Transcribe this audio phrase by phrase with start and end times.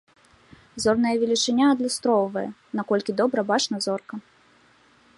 [0.85, 2.45] Зорная велічыня адлюстроўвае,
[2.81, 4.15] наколькі добра бачна зорка.